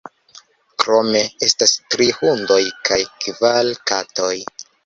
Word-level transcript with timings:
Krome 0.83 1.21
estas 1.49 1.75
tri 1.95 2.09
hundoj 2.21 2.59
kaj 2.91 3.01
kvar 3.27 3.73
katoj. 3.93 4.35